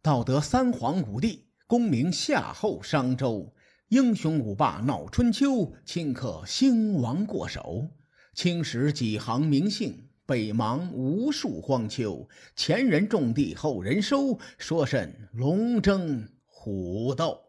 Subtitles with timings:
[0.00, 3.52] 道德三皇五帝，功名夏后商周，
[3.88, 7.88] 英雄五霸闹春秋，顷刻兴亡过手。
[8.32, 12.28] 青史几行名姓，北邙无数荒丘。
[12.54, 17.40] 前人种地，后人收，说甚龙争虎斗？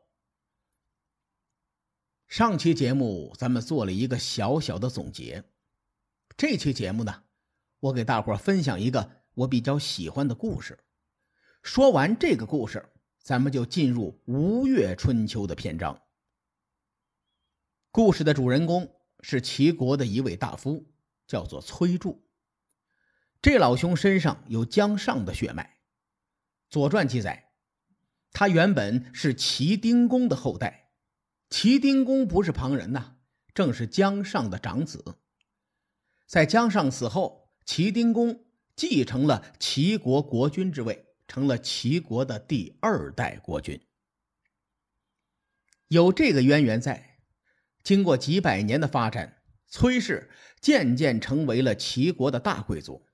[2.27, 5.43] 上期节目咱们做了一个小小的总结，
[6.35, 7.23] 这期节目呢，
[7.79, 10.79] 我给大伙分享一个我比较喜欢的故事。
[11.61, 12.83] 说完这个故事，
[13.21, 16.01] 咱们就进入《吴越春秋》的篇章。
[17.91, 20.89] 故事的主人公是齐国的一位大夫，
[21.27, 22.19] 叫做崔杼。
[23.41, 25.63] 这老兄身上有姜尚的血脉，
[26.69, 27.51] 《左传》记载，
[28.31, 30.91] 他原本是齐丁公的后代。
[31.49, 33.17] 齐丁公不是旁人呐，
[33.53, 35.17] 正是姜尚的长子。
[36.25, 38.45] 在姜尚死后，齐丁公
[38.75, 41.07] 继承了齐国国君之位。
[41.29, 43.79] 成了齐国的第二代国君，
[45.87, 47.19] 有这个渊源在，
[47.83, 53.05] 经过几百年的发展，崔氏渐渐成为了齐国的大贵族。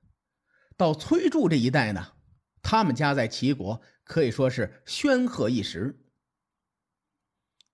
[0.78, 2.14] 到崔杼这一代呢，
[2.62, 6.08] 他们家在齐国可以说是煊赫一时。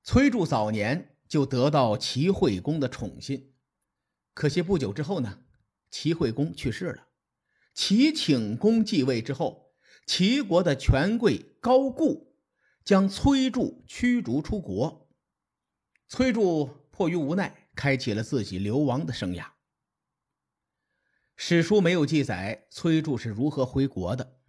[0.02, 3.53] 崔杼早年就得到齐惠公的宠信，
[4.33, 5.44] 可惜不久之后呢，
[5.92, 7.09] 齐惠公去世了，
[7.76, 9.70] 齐顷公继位之后。
[10.14, 12.36] 齐国的权贵高固
[12.84, 15.09] 将崔杼驱逐出国，
[16.09, 19.52] 崔杼迫于无奈，开启了自己流亡的生涯。
[21.38, 24.42] 史书没有记载崔杼是如何回国的，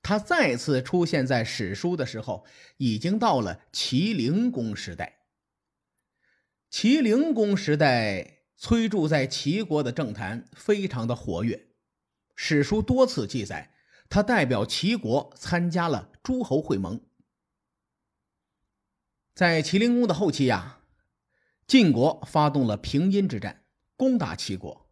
[0.00, 5.22] 他再次出现在史书的时候，已经到了齐灵公时代。
[6.70, 11.66] 齐灵公时代，崔杼在齐国的政坛非常的活跃，
[12.36, 13.74] 史书多次记载。
[14.10, 17.00] 他代表齐国参加了诸侯会盟，
[19.36, 20.80] 在齐灵公的后期呀，
[21.68, 23.64] 晋国发动了平阴之战，
[23.96, 24.90] 攻打齐国。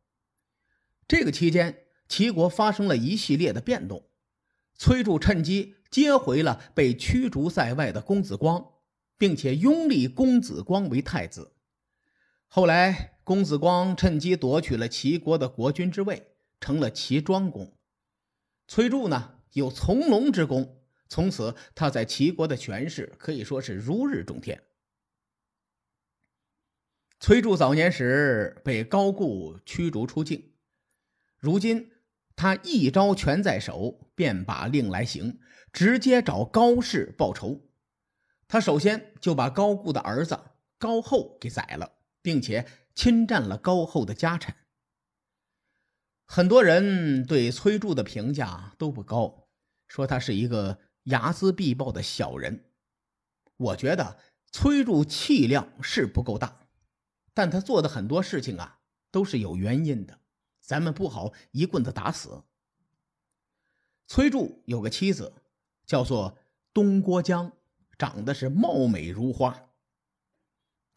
[1.08, 4.08] 这个期间，齐国发生了一系列的变动，
[4.76, 8.74] 崔杼趁机接回了被驱逐在外的公子光，
[9.16, 11.56] 并且拥立公子光为太子。
[12.46, 17.77] 后来，公子光趁机夺取了齐国的国君之位，成了齐庄公。
[18.68, 24.62] 崔杼呢有从龙之功，从此他在齐国的权势可以说是如日中天。
[27.18, 30.52] 崔杼早年时被高固驱逐出境，
[31.38, 31.90] 如今
[32.36, 35.40] 他一招权在手，便把令来行，
[35.72, 37.68] 直接找高氏报仇。
[38.46, 40.38] 他首先就把高固的儿子
[40.78, 41.90] 高后给宰了，
[42.22, 44.54] 并且侵占了高后的家产。
[46.30, 49.48] 很多人对崔杼的评价都不高，
[49.86, 52.66] 说他是一个睚眦必报的小人。
[53.56, 54.18] 我觉得
[54.52, 56.68] 崔杼气量是不够大，
[57.32, 58.80] 但他做的很多事情啊
[59.10, 60.20] 都是有原因的，
[60.60, 62.44] 咱们不好一棍子打死。
[64.06, 65.32] 崔杼有个妻子，
[65.86, 66.36] 叫做
[66.74, 67.52] 东郭姜，
[67.96, 69.67] 长得是貌美如花。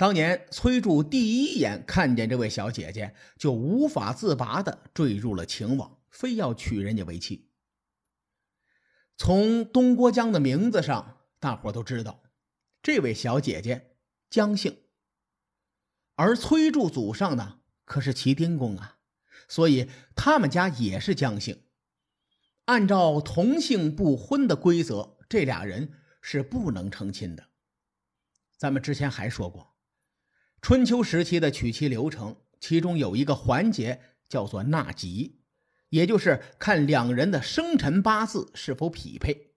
[0.01, 7.51] 当年崔杼第一眼看见这位小姐姐，就无法自拔的坠入了情网，非要娶人家为妻。
[9.15, 12.23] 从东郭江的名字上，大伙都知道，
[12.81, 13.91] 这位小姐姐
[14.27, 14.75] 姜姓。
[16.15, 18.97] 而崔杼祖上呢，可是齐丁公啊，
[19.47, 21.61] 所以他们家也是姜姓。
[22.65, 27.49] 按照同姓不婚的规则，这俩人是不能成亲的。
[28.57, 29.70] 咱们之前还说过。
[30.61, 33.99] 春秋时期的娶妻流程，其中有一个环节
[34.29, 35.41] 叫做纳吉，
[35.89, 39.55] 也就是看两人的生辰八字是否匹配。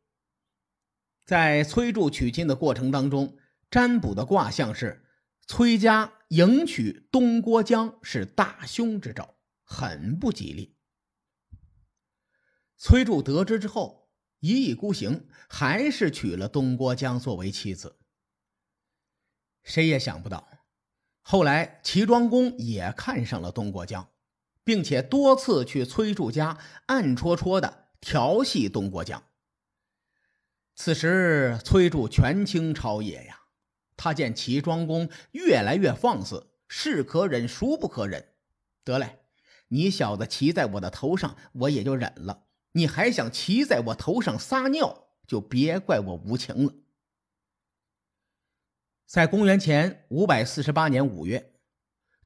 [1.26, 3.36] 在崔杼娶亲的过程当中，
[3.70, 5.06] 占卜的卦象是
[5.46, 10.74] 崔家迎娶东郭姜是大凶之兆，很不吉利。
[12.78, 14.10] 崔杼得知之后，
[14.40, 17.98] 一意孤行，还是娶了东郭姜作为妻子。
[19.62, 20.48] 谁也想不到。
[21.26, 24.10] 后来，齐庄公也看上了东郭姜，
[24.62, 29.22] 并且多次去崔杼家暗戳戳的调戏东郭姜。
[30.76, 33.40] 此时，崔杼权倾朝野呀，
[33.96, 38.34] 他见齐庄公越来越放肆，是可忍孰不可忍。
[38.84, 39.20] 得嘞，
[39.68, 42.42] 你小子骑在我的头上，我也就忍了；
[42.72, 46.74] 你还想骑在我头上撒尿，就别怪我无情了。
[49.06, 51.52] 在公元前五百四十八年五月，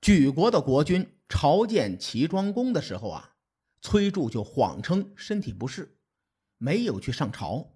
[0.01, 3.35] 举国的国君朝见齐庄公的时候啊，
[3.83, 5.99] 崔杼就谎称身体不适，
[6.57, 7.75] 没有去上朝。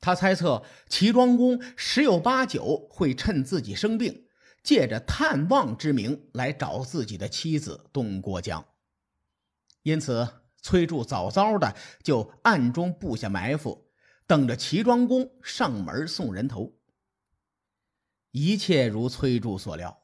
[0.00, 4.26] 他猜测齐庄公十有八九会趁自己生病，
[4.62, 8.64] 借着探望之名来找自己的妻子东郭江。
[9.82, 10.28] 因此，
[10.60, 13.86] 崔杼早早的就暗中布下埋伏，
[14.26, 16.79] 等着齐庄公上门送人头。
[18.30, 20.02] 一切如崔杼所料，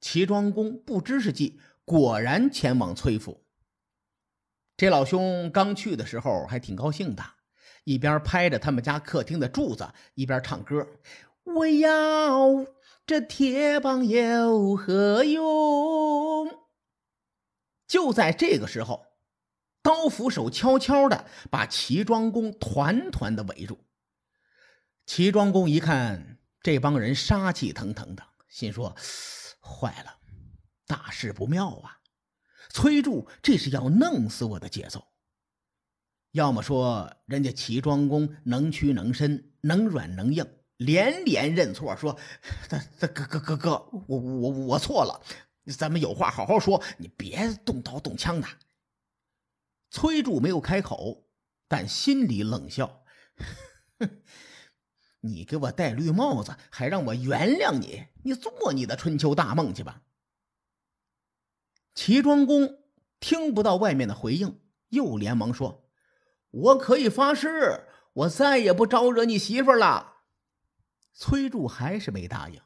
[0.00, 3.44] 齐庄公不知是计，果然前往崔府。
[4.76, 7.24] 这老兄刚去的时候还挺高兴的，
[7.84, 10.86] 一边拍着他们家客厅的柱子，一边唱歌
[11.44, 12.66] ：“我要
[13.06, 16.48] 这铁棒有何用？”
[17.86, 19.06] 就在这个时候。
[19.82, 23.84] 刀斧手悄悄的把齐庄公团团的围住。
[25.04, 26.33] 齐庄公一看
[26.64, 28.96] 这帮人杀气腾腾的，心说
[29.60, 30.16] ：“坏了，
[30.86, 32.00] 大事不妙啊！
[32.70, 35.06] 崔杼这是要弄死我的节奏。
[36.30, 40.42] 要么说人家齐庄公能屈能伸，能软能硬，
[40.78, 42.18] 连连认错，说
[42.98, 43.70] ：‘哥哥哥哥，
[44.08, 45.20] 我我我错了，
[45.76, 48.48] 咱们有话好好说，你别动刀动枪的。’”
[49.92, 51.28] 崔杼没有开口，
[51.68, 53.04] 但心里冷笑：“，
[55.24, 58.04] 你给我戴绿帽子，还让我原谅你？
[58.22, 60.02] 你做你的春秋大梦去吧！”
[61.94, 62.78] 齐庄公
[63.20, 64.60] 听不到外面的回应，
[64.90, 65.88] 又连忙说
[66.50, 70.18] ：“我可以发誓，我再也不招惹你媳妇了。”
[71.14, 72.60] 崔杼还是没答应。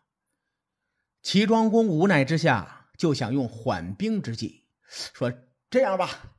[1.23, 5.33] 齐庄公无奈之下，就想用缓兵之计，说
[5.71, 6.35] ：“这样吧。”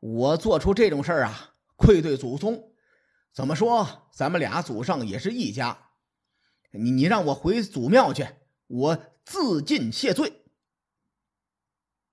[0.00, 2.69] 我做出这种事儿啊，愧对祖宗。
[3.32, 5.90] 怎么说，咱们俩祖上也是一家。
[6.72, 8.28] 你你让我回祖庙去，
[8.66, 10.42] 我自尽谢罪。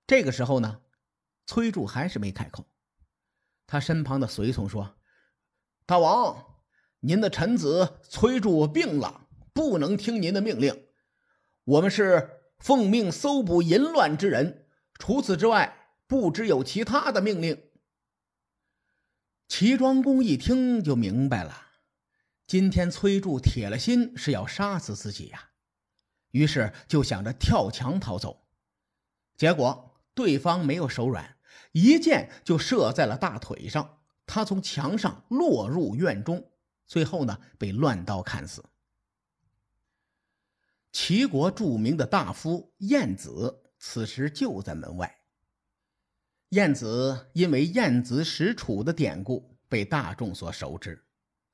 [0.06, 0.80] 这个时候呢，
[1.44, 2.66] 崔杼还是没开口。
[3.66, 4.96] 他身旁的随从说
[5.84, 6.62] ：“大王，
[7.00, 10.86] 您的臣子崔杼病了，不能听您的命令。
[11.64, 14.66] 我们是奉命搜捕淫乱之人，
[14.98, 17.64] 除此之外，不知有其他的命令。”
[19.48, 21.68] 齐庄公一听就明白了，
[22.46, 25.50] 今天崔杼铁了心是要杀死自己呀，
[26.30, 28.46] 于是就想着跳墙逃走。
[29.36, 31.36] 结果对方没有手软，
[31.72, 36.50] 一箭就射在了大腿上，他从墙上落入院中，
[36.86, 38.62] 最后呢被乱刀砍死。
[40.92, 45.17] 齐国著名的大夫晏子此时就在门外。
[46.50, 51.04] 晏子因为晏子使楚的典故被大众所熟知，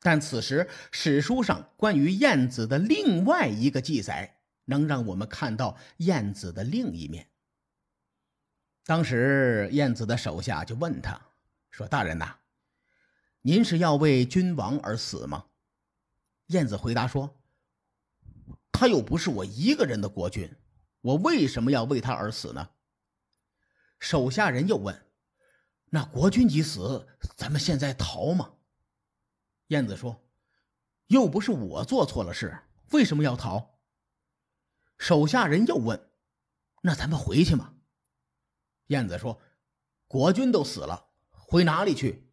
[0.00, 7.26] 但此时史书上关于晏子的另外一个记载，能让我们看到晏子的另一面。
[8.84, 11.20] 当时晏子的手下就问他
[11.70, 12.36] 说：“大人呐，
[13.40, 15.46] 您是要为君王而死吗？”
[16.48, 17.34] 晏子回答说
[18.70, 20.48] ：“他又不是我一个人的国君，
[21.00, 22.68] 我为什么要为他而死呢？”
[24.04, 25.06] 手下人又问
[25.88, 27.08] ：“那国君已死，
[27.38, 28.56] 咱们现在逃吗？”
[29.68, 30.28] 燕子说
[31.08, 32.54] ：“又不是我做错了事，
[32.90, 33.80] 为什么要逃？”
[35.00, 36.10] 手下人又问
[36.84, 37.76] ：“那咱们回去吗？”
[38.88, 39.40] 燕子说
[40.06, 42.30] ：“国君都死了，回哪里去？”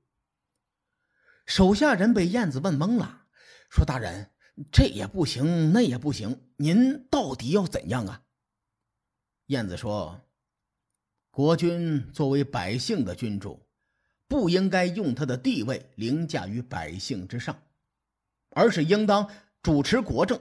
[1.48, 3.28] 手下人被燕子问懵了，
[3.70, 4.34] 说：“大人，
[4.74, 8.24] 这也不行，那也不行，您到底要怎样啊？”
[9.48, 10.28] 燕子说。
[11.32, 13.66] 国君作为百姓的君主，
[14.28, 17.58] 不应该用他的地位凌驾于百姓之上，
[18.50, 19.30] 而是应当
[19.64, 20.38] 主持国政。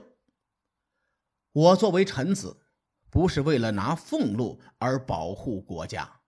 [1.53, 2.57] 我作为臣子，
[3.09, 6.19] 不是为了拿俸禄而保护国家。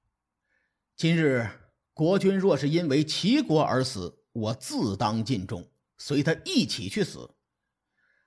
[0.95, 1.45] 今日
[1.93, 7.29] 国君若是因为齐国而死，我自当尽忠，随他一起去死。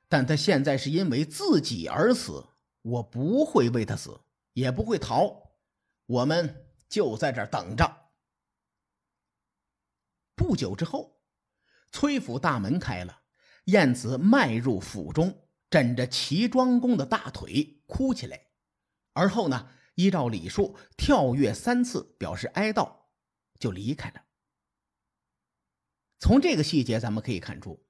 [0.07, 2.45] 但他现在是因为自己而死，
[2.83, 4.21] 我不会为他死，
[4.52, 5.45] 也不会逃。
[6.06, 8.10] 我们就在这儿等着。
[10.34, 11.20] 不久之后，
[11.90, 13.22] 崔府大门开了，
[13.64, 18.46] 燕子迈入府中，枕着齐庄公的大腿哭起来。
[19.14, 23.06] 而后呢，依照礼数跳跃三次，表示哀悼，
[23.58, 24.22] 就离开了。
[26.18, 27.86] 从这个细节咱们可以看出，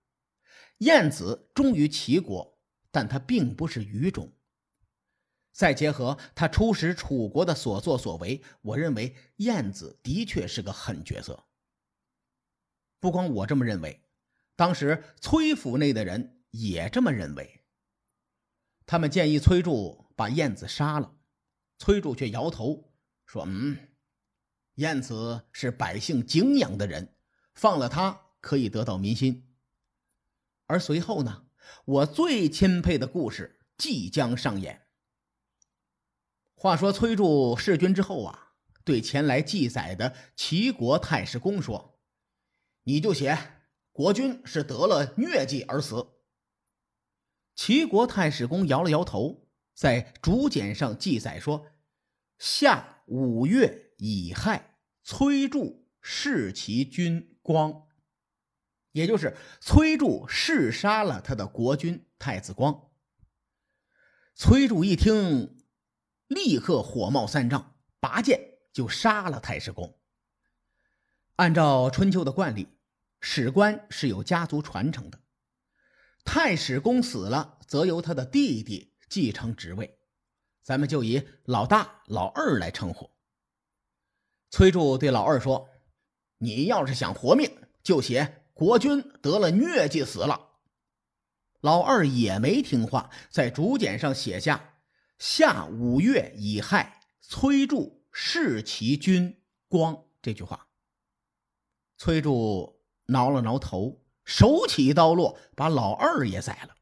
[0.78, 2.58] 燕子忠于齐国，
[2.90, 4.32] 但他并不是愚忠。
[5.56, 11.46] 再结合他初识楚国的所作所为，我认为晏子的确是个狠角色。
[13.00, 14.02] 不光我这么认为，
[14.54, 17.64] 当时崔府内的人也这么认为。
[18.84, 21.16] 他们建议崔杼把晏子杀了，
[21.78, 22.92] 崔杼却摇头
[23.25, 23.78] 说：“嗯，
[24.75, 27.16] 晏子是百姓敬仰的人，
[27.54, 29.56] 放了他可以得到民心。”
[30.68, 31.46] 而随后呢，
[31.86, 34.86] 我最钦佩的故事即将上演。
[36.58, 42.00] 话说崔杼弑君之后啊，对前来记载的齐国太史公说
[42.84, 43.38] ：“你就写
[43.92, 46.14] 国君是得了疟疾而死。”
[47.54, 51.66] 齐国太史公摇了摇头，在竹简上记载说
[52.38, 57.86] ：“夏五月乙亥，崔杼弑其君光。”
[58.92, 62.90] 也就是崔杼弑杀了他的国君太子光。
[64.34, 65.55] 崔杼一听，
[66.28, 68.40] 立刻火冒三丈，拔剑
[68.73, 69.99] 就杀了太史公。
[71.37, 72.68] 按照春秋的惯例，
[73.21, 75.18] 史官是有家族传承的，
[76.25, 79.99] 太史公死了，则由他的弟弟继承职位，
[80.62, 83.11] 咱们就以老大、老二来称呼。
[84.50, 85.68] 崔杼对老二说
[86.38, 87.50] ：“你要是想活命，
[87.83, 90.52] 就写。”国君得了疟疾死了，
[91.61, 94.75] 老二也没听话，在竹简上写下
[95.18, 100.68] “夏五月乙亥，崔杼弑其君光”这句话。
[101.96, 106.75] 崔杼挠了挠头，手起刀落，把老二也宰了。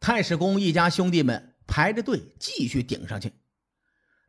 [0.00, 3.34] 太史公一家兄弟们排着队继续顶上去。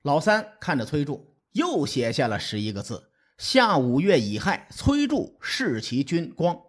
[0.01, 3.11] 老三看着崔杼，又写下了十一个字。
[3.37, 6.61] 夏五月乙亥，崔杼弑其君光。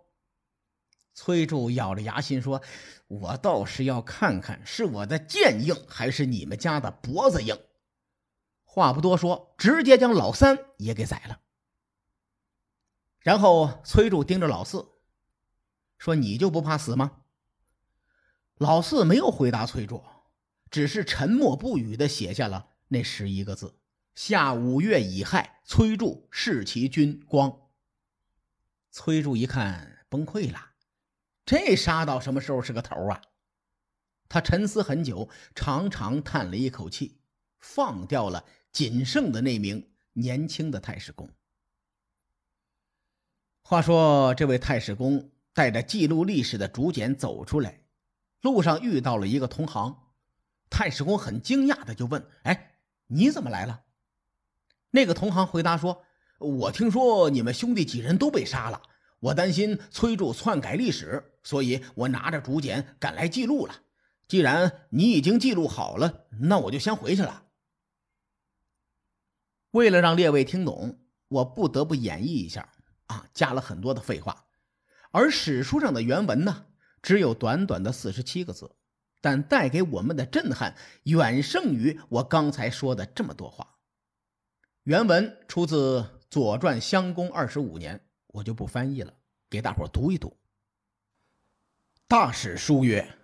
[1.15, 2.63] 崔柱咬着牙心说
[3.09, 7.59] ：“我倒是要看看是我的剑硬，还是你们家的脖子硬。”
[8.65, 11.41] 话不多说，直接将老三也给宰了。
[13.21, 14.89] 然后崔柱盯着老四
[15.99, 17.19] 说：“你就不怕死吗？”
[18.57, 20.03] 老四没有回答崔柱，
[20.71, 23.79] 只是沉默不语的写下了那十一个字。
[24.15, 27.71] 下五月乙亥，崔柱弑其君光。
[28.91, 30.72] 崔柱一看崩溃了，
[31.45, 33.21] 这杀到什么时候是个头啊？
[34.29, 37.21] 他沉思很久，长长叹了一口气，
[37.59, 41.29] 放掉了仅剩的那名年轻的太史公。
[43.63, 47.83] 话说，这位太史公带着记录历史的竹简走出来，
[48.41, 50.15] 路上遇到了一个同行。
[50.71, 53.85] 太史公很惊讶的就问：“哎，你怎么来了？”
[54.91, 56.05] 那个同行回答说
[56.41, 58.83] ：“我听说你们兄弟几人都被杀了，
[59.23, 63.75] 我担心崔杼篡改历史，所以我拿着竹简赶来记录了。
[64.27, 67.45] 既然你已经记录好了，那我就先回去了。”
[69.71, 70.99] 为了让列位听懂，
[71.29, 72.73] 我不得不演绎一下
[73.07, 74.47] 啊，加了很多的废话。
[75.13, 76.67] 而史书上的原文呢，
[77.01, 78.75] 只有短短的四十七个字，
[79.21, 83.77] 但带给我们的震撼远胜于我刚才说的这么多话。
[84.83, 89.15] 原文出自《左传》襄公二十五年，我就不翻译了，
[89.49, 90.37] 给大伙读一读。
[92.09, 93.19] 大史书曰：“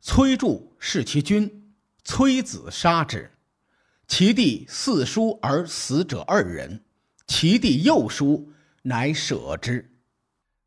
[0.00, 3.32] 崔杼弑其君，崔子杀之。
[4.08, 6.84] 其弟四叔而死者二人，
[7.26, 9.98] 其弟幼叔乃舍之。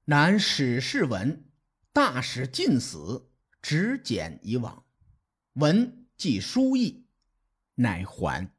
[0.05, 1.46] 南史事闻，
[1.93, 3.29] 大使尽死，
[3.62, 4.84] 执简以往。
[5.53, 7.05] 闻既书意，
[7.75, 8.51] 乃还。”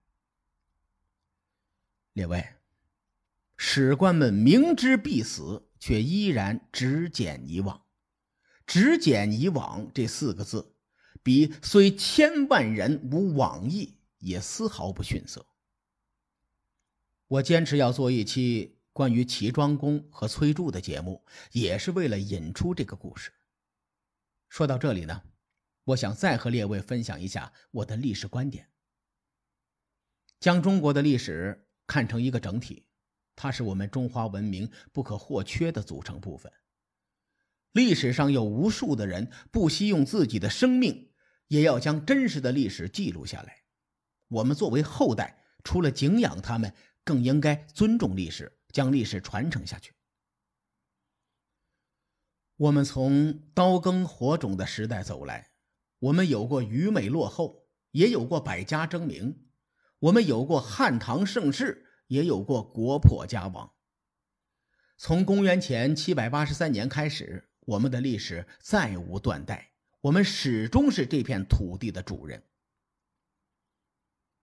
[2.15, 2.45] 列位，
[3.63, 7.85] 史官们明知必死，却依然执简以往。
[8.67, 10.75] 执简以往这四个字，
[11.23, 15.45] 比虽千万人无往意，也丝毫不逊色。
[17.27, 23.31] 我坚持要做一期关于齐庄公和崔杼的节目，也是为了引出这个故事。
[24.49, 25.23] 说到这里呢，
[25.85, 28.71] 我想再和列位分享一下我的历史观点，
[30.41, 31.67] 将中国的历史。
[31.87, 32.87] 看成一个整体，
[33.43, 36.53] 它是我们中华文明不可或缺的组成部分。
[37.73, 41.11] 历史上有无数的人不惜用自己的生命，
[41.47, 43.63] 也要将真实的历史记录下来。
[44.29, 49.95] 我们作为后代，除了敬仰他们，更应该尊重历史，将历史传承下去。
[52.57, 55.53] 我们从刀耕火种的时代走来，
[55.99, 59.47] 我们有过愚昧落后，也有过百家争鸣。
[60.01, 63.71] 我们有过汉唐盛世，也有过国破家亡。
[64.97, 72.43] 从公元前七百八十三年开始，我们的历史再无断代，我们始终是这片土地的主人。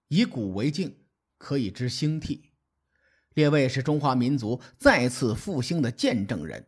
[0.07, 0.95] 以古为镜，
[1.37, 2.51] 可以知兴替。
[3.33, 6.67] 列位是中华民族再次复兴的见证人。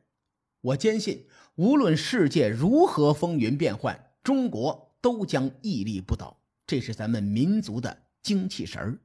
[0.60, 6.42] 我坚信，无论世界如何风云变幻，中国都将屹立不倒。
[6.68, 8.10] 这是咱们民族的。
[8.22, 9.00] 精气神儿，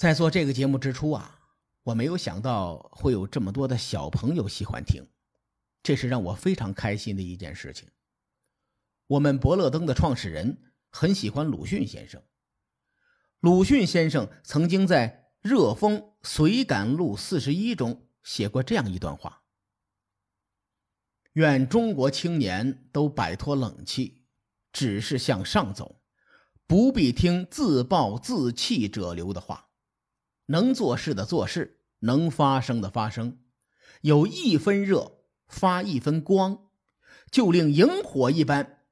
[0.00, 1.38] 在做这个节目之初啊，
[1.82, 5.06] 我没有想到会有这么多的小朋友喜欢听。
[5.82, 7.86] 这是让我非常开心的一件事情。
[9.08, 12.22] 我们伯乐灯的创始人很喜欢鲁迅先生。
[13.40, 19.42] 鲁迅先生曾经在《热风随感录四十一》中写过这样一段话
[21.34, 24.24] ：“愿中国青年都摆脱冷气，
[24.72, 26.00] 只是向上走，
[26.66, 29.66] 不必听自暴自弃者流的话。
[30.50, 33.42] 能做事的做事，能发声的发声，
[34.02, 35.16] 有一分热。”
[35.50, 36.70] 发一分光，
[37.28, 38.84] 就令萤火一般，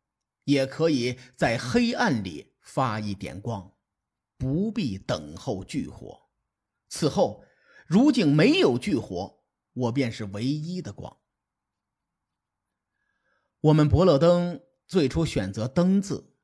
[0.43, 3.77] 也可以在黑暗里发一点光，
[4.37, 6.23] 不必等候炬火。
[6.89, 7.45] 此后，
[7.87, 11.19] 如竟没有炬火，我便是唯一的光。
[13.61, 16.35] 我们伯乐灯最初选择“灯”字，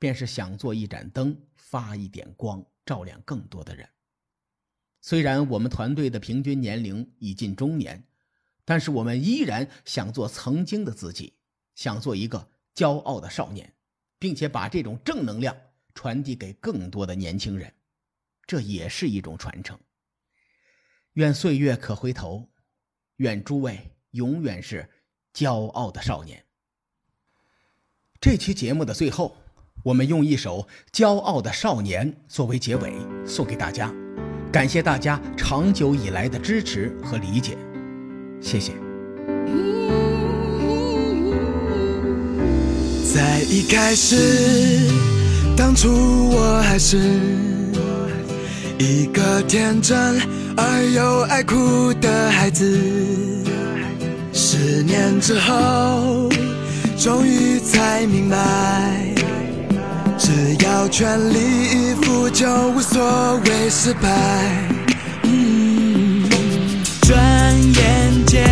[0.00, 3.88] 便是想做一盏灯，发一点光，照亮更多的人。
[5.02, 8.02] 虽然我们团队的平均年龄已近中年。
[8.64, 11.34] 但是我们依然想做曾经的自己，
[11.74, 13.74] 想做一个骄傲的少年，
[14.20, 15.54] 并且把这种正能量
[15.96, 17.74] 传递给更多的年轻人，
[18.46, 19.76] 这也是一种传承。
[21.14, 22.48] 愿岁月可回头，
[23.16, 24.88] 愿诸位永远是
[25.34, 26.44] 骄傲的少年。
[28.20, 29.36] 这期节目的最后，
[29.82, 32.94] 我们用一首《骄傲的少年》作为结尾，
[33.26, 33.92] 送给大家，
[34.52, 37.56] 感谢大家长久以来的支持和理解。
[38.38, 38.72] 谢谢。
[43.14, 44.90] 在一开始，
[45.56, 46.98] 当初我还是
[48.78, 50.20] 一个天真
[50.54, 52.78] 而又爱哭的孩子。
[54.34, 56.28] 十年之后，
[56.98, 59.01] 终于才明白，
[60.24, 60.30] 只
[60.64, 64.08] 要全力以赴，就无所谓失败。
[67.00, 67.20] 转
[67.60, 68.46] 眼间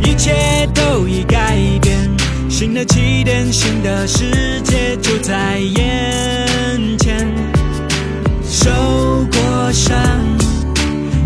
[0.00, 2.08] 一切都已改变，
[2.48, 7.28] 新的起点，新的世界就在眼前。
[8.48, 8.70] 受
[9.32, 9.98] 过伤，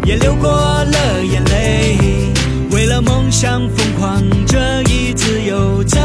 [0.06, 1.98] 也流过了眼泪，
[2.70, 6.00] 为了梦想疯狂，这一次又怎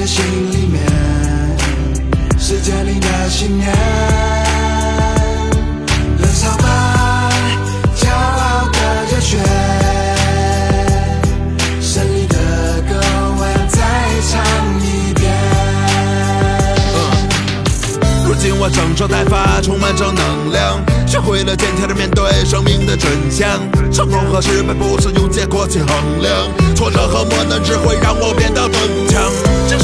[0.00, 0.80] 的心里面，
[2.38, 3.70] 世界里的信念。
[6.18, 7.30] 燃烧吧，
[7.94, 8.78] 骄傲的
[9.12, 9.36] 热血
[18.62, 23.48] 我整装待发，充满正能量，学会了坚强的面对生命的真相。
[23.90, 25.88] 成功和失败不是用结果去衡
[26.20, 26.30] 量，
[26.74, 29.22] 挫折和磨难只会让我变得更强。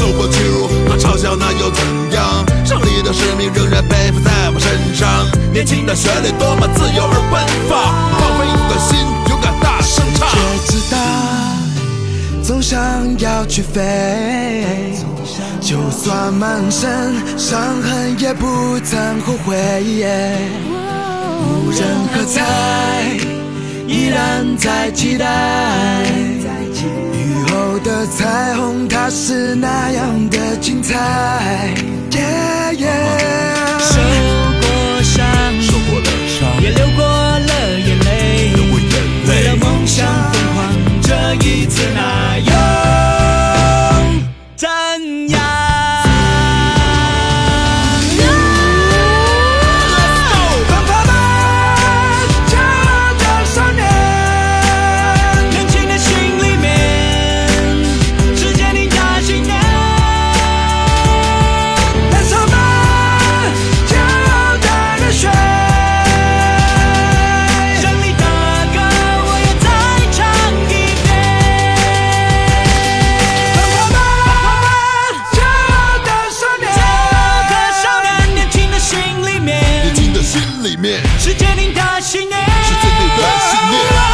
[0.07, 2.45] 受过屈辱和嘲笑，那又怎样？
[2.65, 5.27] 胜利的使命仍然背负在我身上。
[5.51, 7.77] 年轻的旋律多么自由而奔放，
[8.17, 8.97] 放飞你的心，
[9.29, 10.29] 勇敢大声唱。
[10.31, 10.37] 却
[10.71, 10.97] 知道，
[12.41, 12.79] 总想
[13.19, 14.95] 要去飞。
[15.59, 19.57] 就算满身伤痕，也不曾后悔。
[21.41, 23.17] 无人喝彩，
[23.85, 26.46] 依然在期待。
[28.15, 30.95] 彩虹，它是那样的精彩。
[35.59, 38.53] 受过伤，也流过了眼泪。
[39.27, 40.57] 为了梦想疯狂，
[41.01, 42.26] 这一次那
[80.27, 81.01] 心里面。
[81.17, 82.37] 是坚定的信念。
[82.63, 84.06] 是坚定的信念。